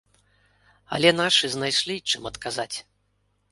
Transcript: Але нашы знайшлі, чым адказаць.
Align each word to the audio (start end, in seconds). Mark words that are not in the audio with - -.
Але 0.97 1.11
нашы 1.19 1.45
знайшлі, 1.57 1.95
чым 2.09 2.21
адказаць. 2.33 2.71